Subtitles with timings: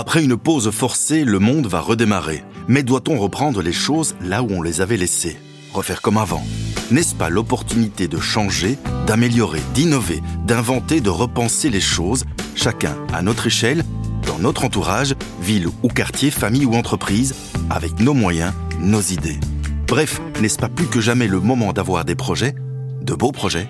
[0.00, 2.44] Après une pause forcée, le monde va redémarrer.
[2.68, 5.36] Mais doit-on reprendre les choses là où on les avait laissées?
[5.72, 6.44] Refaire comme avant
[6.92, 13.48] N'est-ce pas l'opportunité de changer, d'améliorer, d'innover, d'inventer, de repenser les choses, chacun à notre
[13.48, 13.84] échelle,
[14.24, 17.34] dans notre entourage, ville ou quartier, famille ou entreprise,
[17.68, 19.40] avec nos moyens, nos idées?
[19.88, 22.54] Bref, n'est-ce pas plus que jamais le moment d'avoir des projets,
[23.02, 23.68] de beaux projets?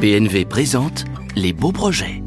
[0.00, 2.22] PNV présente les beaux projets.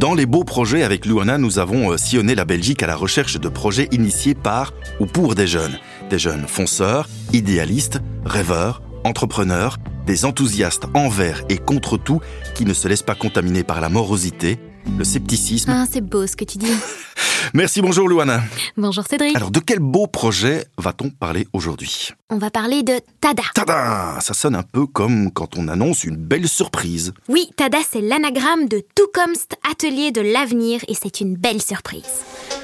[0.00, 3.38] Dans les beaux projets avec Luana, nous avons euh, sillonné la Belgique à la recherche
[3.38, 5.78] de projets initiés par ou pour des jeunes.
[6.08, 12.22] Des jeunes fonceurs, idéalistes, rêveurs, entrepreneurs, des enthousiastes envers et contre tout
[12.54, 14.58] qui ne se laissent pas contaminer par la morosité,
[14.98, 15.70] le scepticisme.
[15.70, 16.72] Ah, c'est beau ce que tu dis.
[17.54, 18.42] Merci, bonjour Luana.
[18.76, 19.34] Bonjour Cédric.
[19.36, 22.10] Alors, de quel beau projet va-t-on parler aujourd'hui?
[22.28, 23.42] On va parler de Tada.
[23.54, 27.12] Tada Ça sonne un peu comme quand on annonce une belle surprise.
[27.28, 32.04] Oui, Tada, c'est l'anagramme de Toekomst, atelier de l'avenir, et c'est une belle surprise.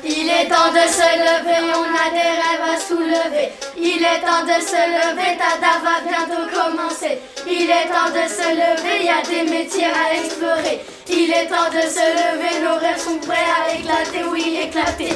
[0.09, 3.49] Il est temps de se lever, on a des rêves à soulever.
[3.77, 7.19] Il est temps de se lever, Tada va bientôt commencer.
[7.45, 10.81] Il est temps de se lever, il y a des métiers à explorer.
[11.09, 15.13] Il est temps de se lever, nos rêves sont prêts à éclater, oui, éclater.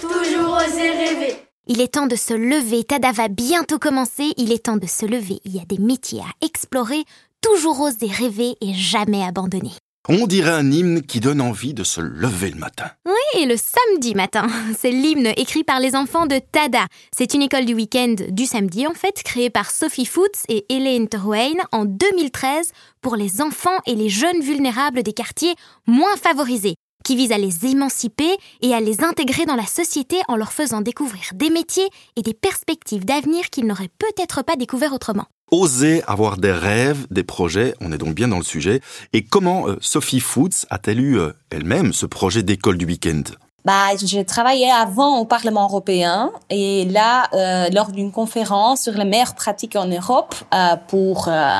[0.00, 1.36] Toujours oser rêver.
[1.66, 5.04] Il est temps de se lever, Tada va bientôt commencer, il est temps de se
[5.04, 7.02] lever, il y a des métiers à explorer,
[7.40, 9.72] toujours oser rêver et jamais abandonner.
[10.10, 12.90] On dirait un hymne qui donne envie de se lever le matin.
[13.04, 14.46] Oui, et le samedi matin.
[14.78, 16.86] C'est l'hymne écrit par les enfants de Tada.
[17.14, 21.08] C'est une école du week-end du samedi, en fait, créée par Sophie Foots et Elaine
[21.08, 25.54] Terwayne en 2013 pour les enfants et les jeunes vulnérables des quartiers
[25.86, 28.30] moins favorisés qui vise à les émanciper
[28.62, 32.34] et à les intégrer dans la société en leur faisant découvrir des métiers et des
[32.34, 35.24] perspectives d'avenir qu'ils n'auraient peut-être pas découvert autrement.
[35.50, 38.82] Oser avoir des rêves, des projets, on est donc bien dans le sujet.
[39.14, 43.22] Et comment euh, Sophie Foods a-t-elle eu euh, elle-même ce projet d'école du week-end?
[43.64, 49.04] Bah, j'ai travaillé avant au Parlement européen et là, euh, lors d'une conférence sur les
[49.04, 51.50] meilleures pratiques en Europe euh, pour euh,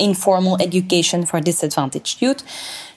[0.00, 2.44] Informal Education for Disadvantaged Youth,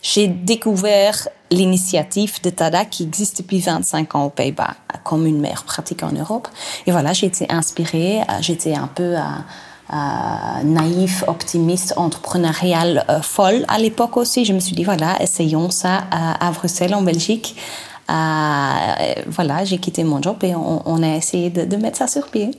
[0.02, 5.64] j'ai découvert l'initiative de TADA qui existe depuis 25 ans aux Pays-Bas comme une meilleure
[5.64, 6.48] pratique en Europe.
[6.86, 9.18] Et voilà, j'ai été inspirée, euh, j'étais un peu...
[9.18, 9.22] Euh,
[9.92, 14.46] euh, naïf, optimiste, entrepreneurial, euh, folle à l'époque aussi.
[14.46, 17.56] Je me suis dit, voilà, essayons ça à, Bruxelles, en Belgique.
[18.08, 22.52] Voilà, j'ai quitté mon job et on, a essayé de, mettre ça sur pied.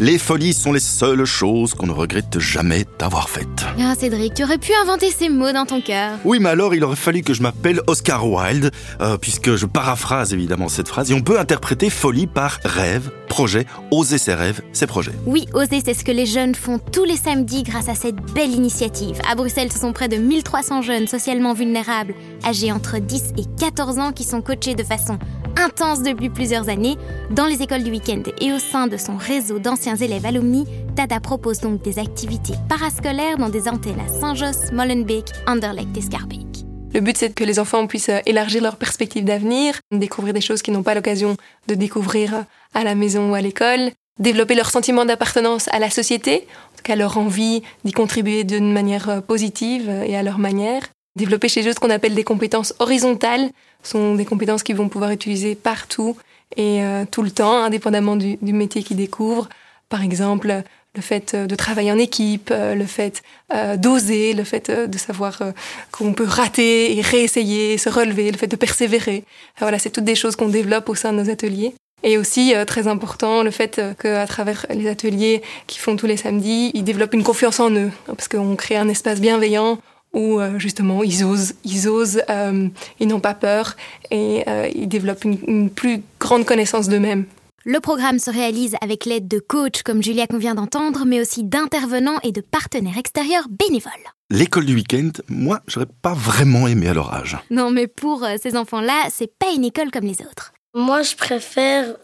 [0.00, 3.46] Les folies sont les seules choses qu'on ne regrette jamais d'avoir faites.
[3.78, 6.18] Ah Cédric, tu aurais pu inventer ces mots dans ton cœur.
[6.24, 10.32] Oui, mais alors il aurait fallu que je m'appelle Oscar Wilde, euh, puisque je paraphrase
[10.32, 14.86] évidemment cette phrase, et on peut interpréter folie par rêve, projet, oser ses rêves, ses
[14.86, 15.12] projets.
[15.26, 18.50] Oui, oser, c'est ce que les jeunes font tous les samedis grâce à cette belle
[18.50, 19.20] initiative.
[19.30, 22.14] À Bruxelles, ce sont près de 1300 jeunes socialement vulnérables,
[22.44, 25.18] âgés entre 10 et 14 ans, qui sont coachés de façon
[25.62, 26.96] intense depuis plusieurs années
[27.30, 30.64] dans les écoles du week-end et au sein de son réseau d'anciens élèves alumni,
[30.96, 36.64] Tada propose donc des activités parascolaires dans des antennes à Saint-Josse, Molenbeek, Anderlecht et Schaerbeek.
[36.94, 40.74] Le but, c'est que les enfants puissent élargir leurs perspectives d'avenir, découvrir des choses qu'ils
[40.74, 42.44] n'ont pas l'occasion de découvrir
[42.74, 46.82] à la maison ou à l'école, développer leur sentiment d'appartenance à la société, en tout
[46.84, 50.82] cas leur envie d'y contribuer d'une manière positive et à leur manière,
[51.16, 53.50] développer chez eux ce qu'on appelle des compétences horizontales,
[53.82, 56.16] sont des compétences qu'ils vont pouvoir utiliser partout
[56.56, 59.48] et euh, tout le temps, indépendamment du métier qu'ils découvrent.
[59.92, 60.62] Par exemple,
[60.94, 63.22] le fait de travailler en équipe, le fait
[63.52, 65.52] euh, d'oser, le fait de savoir euh,
[65.90, 69.24] qu'on peut rater et réessayer, se relever, le fait de persévérer.
[69.58, 71.74] Voilà, c'est toutes des choses qu'on développe au sein de nos ateliers.
[72.04, 76.16] Et aussi, euh, très important, le fait qu'à travers les ateliers qu'ils font tous les
[76.16, 79.78] samedis, ils développent une confiance en eux, parce qu'on crée un espace bienveillant
[80.14, 82.68] où justement ils osent, ils osent, euh,
[83.00, 83.76] ils n'ont pas peur
[84.10, 87.24] et euh, ils développent une plus grande connaissance d'eux-mêmes.
[87.64, 91.44] Le programme se réalise avec l'aide de coachs comme Julia qu'on vient d'entendre, mais aussi
[91.44, 93.92] d'intervenants et de partenaires extérieurs bénévoles.
[94.30, 97.38] L'école du week-end, moi, j'aurais pas vraiment aimé à leur âge.
[97.50, 100.52] Non, mais pour euh, ces enfants-là, c'est pas une école comme les autres.
[100.74, 101.94] Moi, je préfère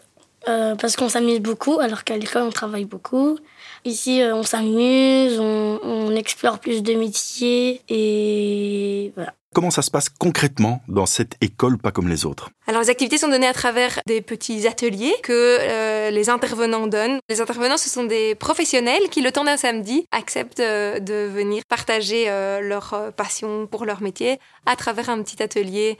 [0.47, 3.37] euh, parce qu'on s'amuse beaucoup, alors qu'à l'école, on travaille beaucoup.
[3.83, 9.33] Ici, euh, on s'amuse, on, on explore plus de métiers et voilà.
[9.55, 12.51] Comment ça se passe concrètement dans cette école pas comme les autres?
[12.67, 17.17] Alors les activités sont données à travers des petits ateliers que euh, les intervenants donnent.
[17.29, 21.63] Les intervenants, ce sont des professionnels qui, le temps d'un samedi, acceptent euh, de venir
[21.67, 24.37] partager euh, leur passion pour leur métier
[24.67, 25.97] à travers un petit atelier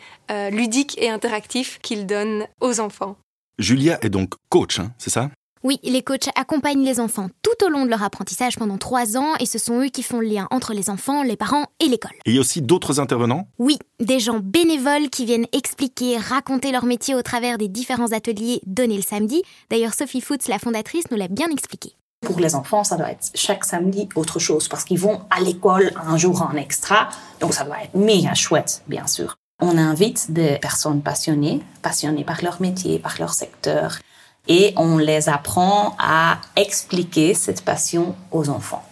[0.52, 3.18] ludique et interactif qu'ils donnent aux enfants.
[3.57, 5.31] Julia est donc coach, hein, c'est ça?
[5.61, 9.33] Oui, les coachs accompagnent les enfants tout au long de leur apprentissage pendant trois ans
[9.41, 12.13] et ce sont eux qui font le lien entre les enfants, les parents et l'école.
[12.25, 13.45] Et il y a aussi d'autres intervenants?
[13.57, 18.61] Oui, des gens bénévoles qui viennent expliquer, raconter leur métier au travers des différents ateliers
[18.65, 19.44] donnés le samedi.
[19.69, 21.91] D'ailleurs, Sophie Foots, la fondatrice, nous l'a bien expliqué.
[22.21, 25.91] Pour les enfants, ça doit être chaque samedi autre chose parce qu'ils vont à l'école
[26.06, 27.09] un jour en extra.
[27.41, 29.35] Donc ça doit être méga chouette, bien sûr.
[29.61, 34.00] On invite des personnes passionnées, passionnées par leur métier, par leur secteur,
[34.47, 38.83] et on les apprend à expliquer cette passion aux enfants.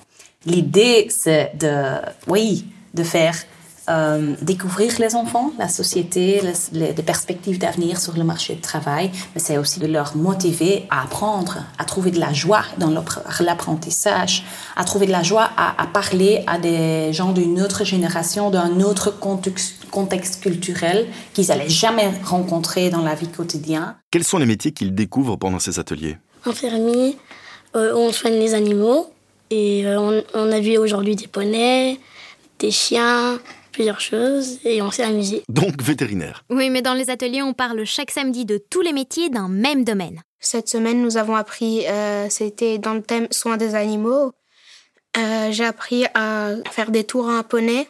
[0.45, 1.97] L'idée, c'est de,
[2.27, 3.35] oui, de faire
[3.89, 6.42] euh, découvrir les enfants, la société,
[6.74, 10.86] les, les perspectives d'avenir sur le marché du travail, mais c'est aussi de leur motiver
[10.89, 12.92] à apprendre, à trouver de la joie dans
[13.39, 14.44] l'apprentissage,
[14.75, 18.81] à trouver de la joie à, à parler à des gens d'une autre génération, d'un
[18.81, 23.95] autre contexte, contexte culturel qu'ils n'allaient jamais rencontrer dans la vie quotidienne.
[24.12, 26.18] Quels sont les métiers qu'ils découvrent pendant ces ateliers?
[26.45, 27.18] Infirmier,
[27.75, 29.12] euh, on soigne les animaux
[29.50, 32.00] et euh, on, on a vu aujourd'hui des poneys,
[32.60, 33.39] des chiens,
[33.77, 35.44] plusieurs choses et on s'est amusé.
[35.50, 36.44] Donc vétérinaire.
[36.50, 39.83] Oui, mais dans les ateliers, on parle chaque samedi de tous les métiers d'un même
[39.83, 40.24] domaine.
[40.39, 44.31] Cette semaine, nous avons appris, euh, c'était dans le thème soins des animaux.
[45.15, 47.88] Euh, j'ai appris à faire des tours à un poney.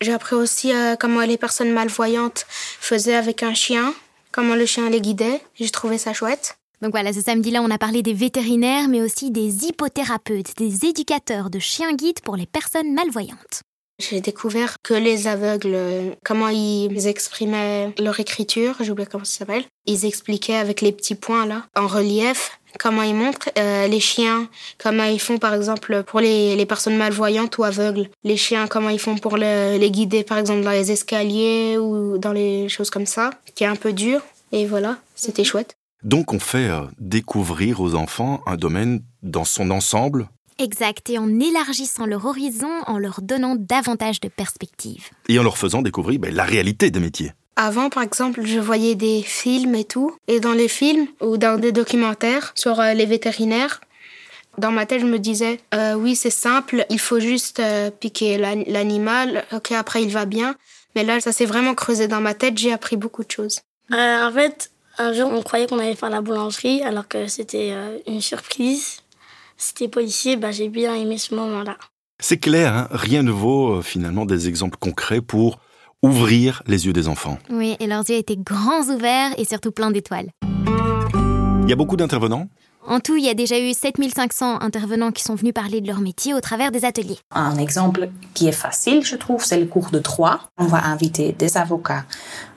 [0.00, 3.92] J'ai appris aussi euh, comment les personnes malvoyantes faisaient avec un chien,
[4.30, 5.40] comment le chien les guidait.
[5.56, 6.58] J'ai trouvé ça chouette.
[6.80, 11.50] Donc voilà, ce samedi-là, on a parlé des vétérinaires, mais aussi des hypothérapeutes, des éducateurs
[11.50, 13.64] de chiens guides pour les personnes malvoyantes.
[14.10, 15.76] J'ai découvert que les aveugles,
[16.24, 19.64] comment ils exprimaient leur écriture, j'ai oublié comment ça s'appelle.
[19.86, 23.50] Ils expliquaient avec les petits points là, en relief, comment ils montrent.
[23.58, 24.48] Euh, les chiens,
[24.78, 28.08] comment ils font par exemple pour les, les personnes malvoyantes ou aveugles.
[28.24, 32.18] Les chiens, comment ils font pour le- les guider par exemple dans les escaliers ou
[32.18, 34.20] dans les choses comme ça, qui est un peu dur.
[34.52, 35.74] Et voilà, c'était chouette.
[36.02, 40.28] Donc on fait euh, découvrir aux enfants un domaine dans son ensemble
[40.58, 45.08] Exact, et en élargissant leur horizon, en leur donnant davantage de perspectives.
[45.28, 47.32] et en leur faisant découvrir ben, la réalité des métiers.
[47.56, 50.16] Avant, par exemple, je voyais des films et tout.
[50.28, 53.80] Et dans les films ou dans des documentaires sur euh, les vétérinaires,
[54.58, 58.38] dans ma tête, je me disais, euh, oui, c'est simple, il faut juste euh, piquer
[58.38, 60.54] l'an- l'animal, ok, après il va bien.
[60.94, 63.60] Mais là, ça s'est vraiment creusé dans ma tête, j'ai appris beaucoup de choses.
[63.92, 67.70] Euh, en fait, un jour, on croyait qu'on allait faire la boulangerie alors que c'était
[67.72, 68.98] euh, une surprise.
[69.56, 71.76] C'était policier, bah, j'ai bien aimé ce moment-là.
[72.20, 75.58] C'est clair, hein, rien ne vaut euh, finalement des exemples concrets pour
[76.02, 77.38] ouvrir les yeux des enfants.
[77.50, 80.30] Oui, et leurs yeux étaient grands ouverts et surtout pleins d'étoiles.
[81.62, 82.48] Il y a beaucoup d'intervenants
[82.86, 86.00] En tout, il y a déjà eu 7500 intervenants qui sont venus parler de leur
[86.00, 87.18] métier au travers des ateliers.
[87.30, 90.40] Un exemple qui est facile, je trouve, c'est le cours de droit.
[90.58, 92.04] On va inviter des avocats,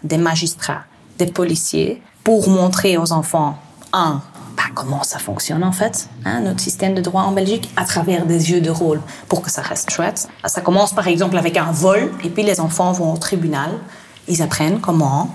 [0.04, 0.84] des magistrats,
[1.18, 3.58] des policiers pour montrer aux enfants,
[3.94, 4.22] un,
[4.80, 8.40] comment ça fonctionne en fait, hein, notre système de droit en Belgique, à travers des
[8.40, 10.28] jeux de rôle, pour que ça reste chouette.
[10.46, 13.72] Ça commence par exemple avec un vol, et puis les enfants vont au tribunal,
[14.28, 15.30] ils apprennent comment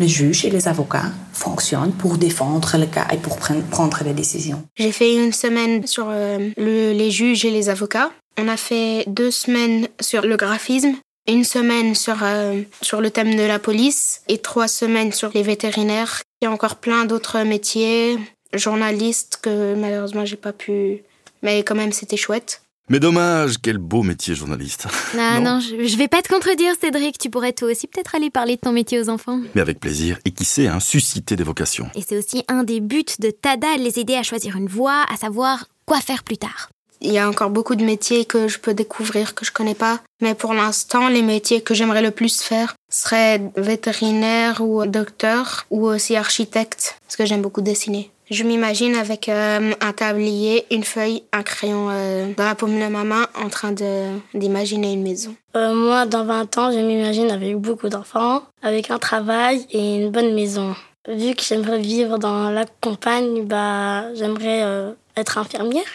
[0.00, 3.36] les juges et les avocats fonctionnent pour défendre le cas et pour
[3.70, 4.62] prendre les décisions.
[4.76, 8.10] J'ai fait une semaine sur euh, le- les juges et les avocats.
[8.40, 10.94] On a fait deux semaines sur le graphisme,
[11.28, 15.42] une semaine sur, euh, sur le thème de la police et trois semaines sur les
[15.42, 16.22] vétérinaires.
[16.40, 18.16] Il y a encore plein d'autres métiers,
[18.54, 21.02] journalistes que malheureusement j'ai pas pu,
[21.42, 22.62] mais quand même c'était chouette.
[22.90, 24.86] Mais dommage, quel beau métier journaliste.
[25.18, 25.56] Ah Non.
[25.56, 27.18] non, je, je vais pas te contredire, Cédric.
[27.18, 29.40] Tu pourrais toi aussi peut-être aller parler de ton métier aux enfants.
[29.54, 31.90] Mais avec plaisir, et qui sait, hein, susciter des vocations.
[31.94, 35.04] Et c'est aussi un des buts de Tada, de les aider à choisir une voie,
[35.12, 36.70] à savoir quoi faire plus tard.
[37.02, 40.00] Il y a encore beaucoup de métiers que je peux découvrir que je connais pas,
[40.22, 45.86] mais pour l'instant les métiers que j'aimerais le plus faire seraient vétérinaire ou docteur ou
[45.86, 48.10] aussi architecte parce que j'aime beaucoup dessiner.
[48.30, 52.86] Je m'imagine avec euh, un tablier, une feuille, un crayon euh, dans la paume de
[52.86, 55.34] ma main en train de- d'imaginer une maison.
[55.56, 60.10] Euh, moi, dans 20 ans, je m'imagine avec beaucoup d'enfants, avec un travail et une
[60.10, 60.74] bonne maison.
[61.08, 65.86] Vu que j'aimerais vivre dans la campagne, bah, j'aimerais euh, être infirmière.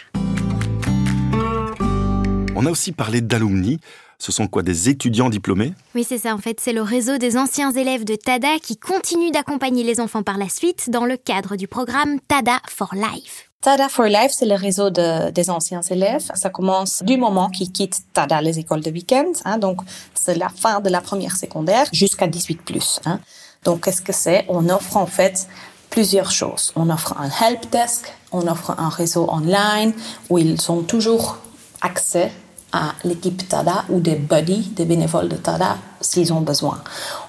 [2.56, 3.78] On a aussi parlé d'alumni.
[4.18, 5.74] Ce sont quoi des étudiants diplômés?
[5.94, 9.30] Oui, c'est ça en fait, c'est le réseau des anciens élèves de Tada qui continue
[9.30, 13.50] d'accompagner les enfants par la suite dans le cadre du programme Tada for Life.
[13.60, 16.30] Tada for Life, c'est le réseau de- des anciens élèves.
[16.34, 19.32] Ça commence du moment qu'ils quittent Tada, les écoles de week-end.
[19.46, 19.56] hein.
[19.58, 19.80] donc,
[20.14, 23.00] c'est la fin de la première secondaire jusqu'à 18 plus.
[23.06, 23.20] Hein.
[23.64, 24.44] Donc, qu'est-ce que c'est?
[24.48, 25.48] On offre en fait
[25.88, 26.72] plusieurs choses.
[26.76, 29.94] On offre un help desk, on offre un réseau online
[30.28, 31.38] où ils ont toujours
[31.80, 32.32] accès
[32.74, 36.82] à l'équipe TADA ou des buddies, des bénévoles de TADA, s'ils ont besoin.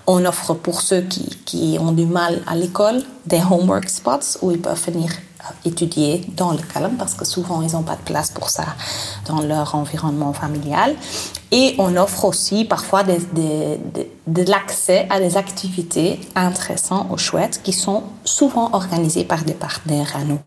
[0.08, 4.52] On offre pour ceux qui, qui ont du mal à l'école des homework spots où
[4.52, 5.12] ils peuvent venir
[5.64, 8.66] étudier dans le calme parce que souvent ils n'ont pas de place pour ça
[9.28, 10.96] dans leur environnement familial.
[11.52, 18.04] Et on offre aussi parfois de l'accès à des activités intéressantes ou chouettes qui sont
[18.24, 20.40] souvent organisées par des partenaires à nous.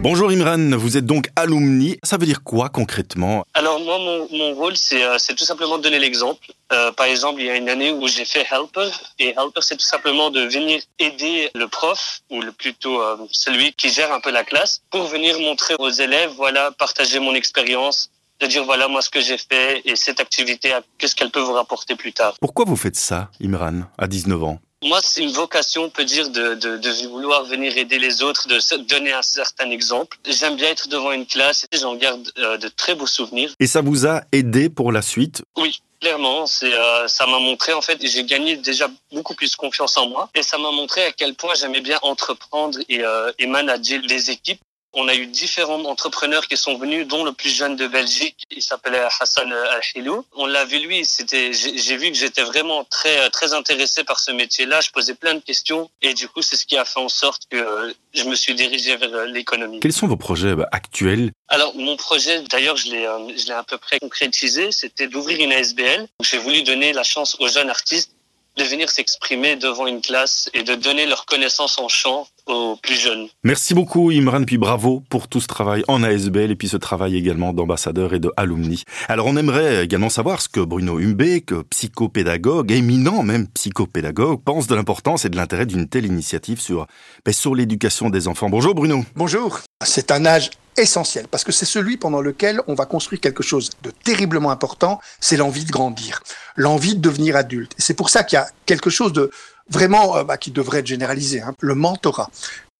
[0.00, 1.98] Bonjour Imran, vous êtes donc alumni.
[2.04, 5.98] Ça veut dire quoi concrètement Alors moi, mon, rôle, euh, c'est tout simplement de donner
[5.98, 6.52] l'exemple.
[6.72, 9.76] Euh, par exemple, il y a une année où j'ai fait helper, et helper, c'est
[9.76, 14.20] tout simplement de venir aider le prof, ou le, plutôt euh, celui qui gère un
[14.20, 18.08] peu la classe, pour venir montrer aux élèves, voilà, partager mon expérience,
[18.40, 21.54] de dire voilà moi ce que j'ai fait et cette activité, qu'est-ce qu'elle peut vous
[21.54, 22.34] rapporter plus tard.
[22.40, 26.30] Pourquoi vous faites ça, Imran, à 19 ans moi, c'est une vocation, on peut dire,
[26.30, 30.18] de, de, de, vouloir venir aider les autres, de donner un certain exemple.
[30.28, 33.52] J'aime bien être devant une classe et j'en garde euh, de très beaux souvenirs.
[33.58, 35.42] Et ça vous a aidé pour la suite?
[35.56, 36.46] Oui, clairement.
[36.46, 40.30] C'est, euh, ça m'a montré, en fait, j'ai gagné déjà beaucoup plus confiance en moi.
[40.34, 44.30] Et ça m'a montré à quel point j'aimais bien entreprendre et, euh, et manager les
[44.30, 44.60] équipes.
[45.00, 48.60] On a eu différents entrepreneurs qui sont venus, dont le plus jeune de Belgique, il
[48.60, 50.24] s'appelait Hassan Al-Hilou.
[50.34, 54.32] On l'a vu lui, c'était, j'ai vu que j'étais vraiment très, très intéressé par ce
[54.32, 54.80] métier-là.
[54.80, 57.42] Je posais plein de questions et du coup, c'est ce qui a fait en sorte
[57.48, 59.78] que je me suis dirigé vers l'économie.
[59.78, 61.30] Quels sont vos projets bah, actuels?
[61.46, 65.38] Alors, mon projet, d'ailleurs, je l'ai, euh, je l'ai à peu près concrétisé, c'était d'ouvrir
[65.38, 66.08] une ASBL.
[66.24, 68.10] J'ai voulu donner la chance aux jeunes artistes
[68.58, 72.96] de venir s'exprimer devant une classe et de donner leur connaissance en chant aux plus
[72.96, 73.28] jeunes.
[73.44, 77.16] Merci beaucoup Imran, puis bravo pour tout ce travail en ASBL et puis ce travail
[77.16, 78.82] également d'ambassadeur et de alumni.
[79.08, 84.74] Alors on aimerait également savoir ce que Bruno Humbeck, psychopédagogue, éminent même psychopédagogue, pense de
[84.74, 86.86] l'importance et de l'intérêt d'une telle initiative sur,
[87.24, 88.50] ben, sur l'éducation des enfants.
[88.50, 89.04] Bonjour Bruno.
[89.14, 89.60] Bonjour.
[89.84, 93.70] C'est un âge essentiel parce que c'est celui pendant lequel on va construire quelque chose
[93.82, 96.22] de terriblement important, c'est l'envie de grandir,
[96.56, 97.72] l'envie de devenir adulte.
[97.78, 99.30] Et c'est pour ça qu'il y a quelque chose de
[99.68, 102.30] vraiment euh, bah, qui devrait être généralisé, hein, le mentorat,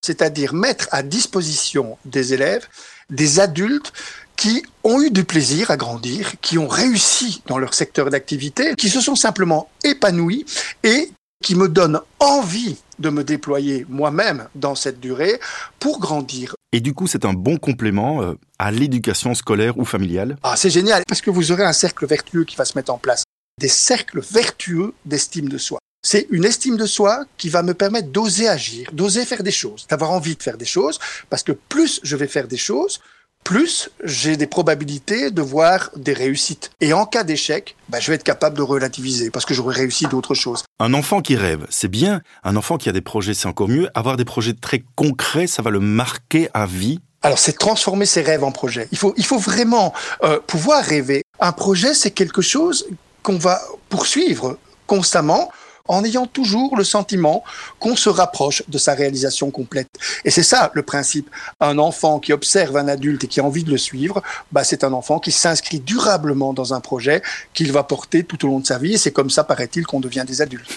[0.00, 2.67] c'est-à-dire mettre à disposition des élèves
[3.11, 3.93] des adultes
[4.37, 8.88] qui ont eu du plaisir à grandir, qui ont réussi dans leur secteur d'activité, qui
[8.88, 10.45] se sont simplement épanouis
[10.85, 11.11] et
[11.43, 15.40] qui me donnent envie de me déployer moi-même dans cette durée
[15.78, 16.55] pour grandir.
[16.73, 20.69] Et du coup, c'est un bon complément euh, à l'éducation scolaire ou familiale Ah, c'est
[20.69, 23.25] génial, parce que vous aurez un cercle vertueux qui va se mettre en place.
[23.59, 25.79] Des cercles vertueux d'estime de soi.
[26.03, 29.87] C'est une estime de soi qui va me permettre d'oser agir, d'oser faire des choses,
[29.89, 30.99] d'avoir envie de faire des choses,
[31.31, 33.01] parce que plus je vais faire des choses,
[33.49, 36.71] plus j'ai des probabilités de voir des réussites.
[36.83, 40.07] Et en cas d'échec, bah, je vais être capable de relativiser parce que j'aurai réussi
[40.07, 40.64] d'autres choses.
[40.78, 42.21] Un enfant qui rêve, c'est bien.
[42.45, 43.88] Un enfant qui a des projets, c'est encore mieux.
[43.95, 47.00] Avoir des projets très concrets, ça va le marquer à vie.
[47.23, 48.87] Alors c'est transformer ses rêves en projets.
[48.93, 51.23] Il faut, il faut vraiment euh, pouvoir rêver.
[51.40, 52.87] Un projet, c'est quelque chose
[53.23, 55.50] qu'on va poursuivre constamment
[55.88, 57.42] en ayant toujours le sentiment
[57.78, 59.88] qu'on se rapproche de sa réalisation complète.
[60.25, 61.28] Et c'est ça le principe.
[61.61, 64.85] Un enfant qui observe un adulte et qui a envie de le suivre, bah, c'est
[64.85, 67.23] un enfant qui s'inscrit durablement dans un projet
[67.54, 68.95] qu'il va porter tout au long de sa vie.
[68.95, 70.71] Et c'est comme ça, paraît-il, qu'on devient des adultes.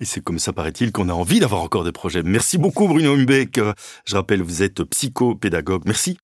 [0.00, 2.22] Et c'est comme ça, paraît-il, qu'on a envie d'avoir encore des projets.
[2.22, 3.60] Merci beaucoup, Bruno Humbeck.
[4.04, 5.82] Je rappelle, vous êtes psychopédagogue.
[5.84, 6.18] Merci.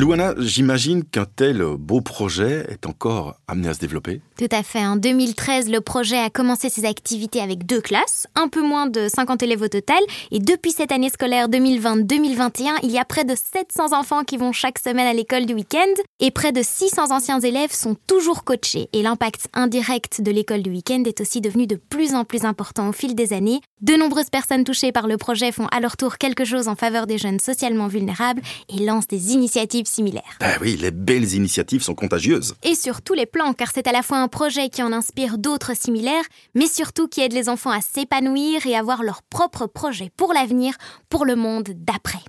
[0.00, 4.22] Louana, j'imagine qu'un tel beau projet est encore amené à se développer.
[4.38, 4.86] Tout à fait.
[4.86, 9.08] En 2013, le projet a commencé ses activités avec deux classes, un peu moins de
[9.14, 9.98] 50 élèves au total.
[10.30, 14.52] Et depuis cette année scolaire 2020-2021, il y a près de 700 enfants qui vont
[14.52, 15.92] chaque semaine à l'école du week-end.
[16.18, 18.88] Et près de 600 anciens élèves sont toujours coachés.
[18.94, 22.88] Et l'impact indirect de l'école du week-end est aussi devenu de plus en plus important
[22.88, 23.60] au fil des années.
[23.82, 27.06] De nombreuses personnes touchées par le projet font à leur tour quelque chose en faveur
[27.06, 28.40] des jeunes socialement vulnérables
[28.70, 30.36] et lancent des initiatives similaires.
[30.40, 32.54] Ben oui, les belles initiatives sont contagieuses.
[32.62, 35.38] Et sur tous les plans, car c'est à la fois un projet qui en inspire
[35.38, 40.10] d'autres similaires, mais surtout qui aide les enfants à s'épanouir et avoir leur propre projet
[40.16, 40.74] pour l'avenir,
[41.08, 42.20] pour le monde d'après.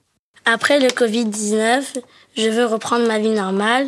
[0.46, 2.02] Après le Covid-19,
[2.36, 3.88] je veux reprendre ma vie normale.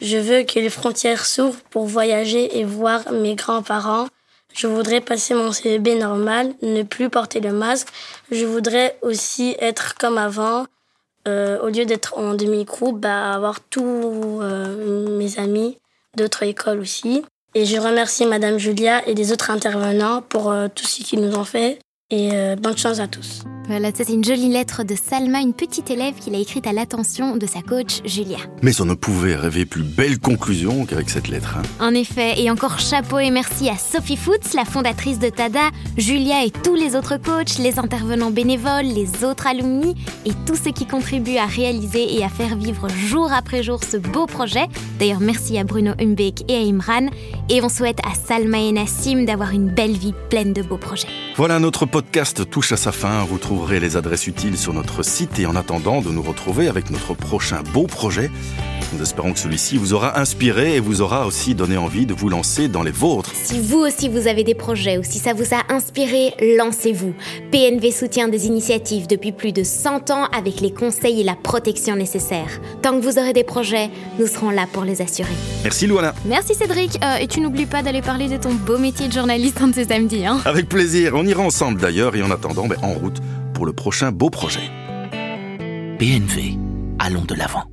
[0.00, 4.06] Je veux que les frontières s'ouvrent pour voyager et voir mes grands-parents.
[4.54, 7.88] Je voudrais passer mon CEB normal, ne plus porter le masque.
[8.30, 10.66] Je voudrais aussi être comme avant,
[11.28, 15.78] euh, au lieu d'être en demi-groupe, bah, avoir tous euh, mes amis
[16.16, 17.22] d'autres écoles aussi.
[17.54, 21.36] Et je remercie Madame Julia et les autres intervenants pour euh, tout ce qu'ils nous
[21.36, 21.78] ont fait.
[22.10, 23.42] Et bonne chance à tous.
[23.68, 26.72] Voilà, ça c'est une jolie lettre de Salma, une petite élève qu'il a écrite à
[26.72, 28.38] l'attention de sa coach Julia.
[28.62, 31.58] Mais on ne pouvait rêver plus belle conclusion qu'avec cette lettre.
[31.58, 31.62] hein.
[31.86, 36.46] En effet, et encore chapeau et merci à Sophie Foots, la fondatrice de Tada, Julia
[36.46, 39.94] et tous les autres coachs, les intervenants bénévoles, les autres alumni
[40.24, 43.98] et tous ceux qui contribuent à réaliser et à faire vivre jour après jour ce
[43.98, 44.64] beau projet.
[44.98, 47.10] D'ailleurs, merci à Bruno Humbeck et à Imran.
[47.50, 51.08] Et on souhaite à Salma et Nassim d'avoir une belle vie pleine de beaux projets.
[51.36, 53.24] Voilà, notre podcast touche à sa fin.
[53.58, 57.14] Trouverez les adresses utiles sur notre site et en attendant de nous retrouver avec notre
[57.14, 58.30] prochain beau projet,
[58.92, 62.28] nous espérons que celui-ci vous aura inspiré et vous aura aussi donné envie de vous
[62.28, 63.32] lancer dans les vôtres.
[63.34, 67.14] Si vous aussi vous avez des projets ou si ça vous a inspiré, lancez-vous.
[67.50, 71.96] PNV soutient des initiatives depuis plus de 100 ans avec les conseils et la protection
[71.96, 72.60] nécessaires.
[72.80, 75.34] Tant que vous aurez des projets, nous serons là pour les assurer.
[75.64, 76.14] Merci Luana.
[76.26, 79.60] Merci Cédric, Euh, et tu n'oublies pas d'aller parler de ton beau métier de journaliste
[79.60, 80.24] un de ces samedis.
[80.24, 83.20] Hein Avec plaisir, on ira ensemble d'ailleurs et en attendant, ben, en route
[83.58, 84.70] pour le prochain beau projet.
[85.98, 86.56] PNV,
[87.00, 87.64] allons de l'avant.